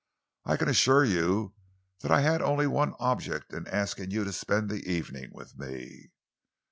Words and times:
"I 0.45 0.57
can 0.57 0.67
assure 0.67 1.05
you 1.05 1.53
that 1.99 2.09
I 2.09 2.21
had 2.21 2.41
only 2.41 2.65
one 2.65 2.95
object 2.97 3.53
in 3.53 3.67
asking 3.67 4.09
you 4.09 4.23
to 4.23 4.33
spend 4.33 4.67
the 4.71 4.83
evening 4.91 5.29
with 5.31 5.55
me." 5.59 6.09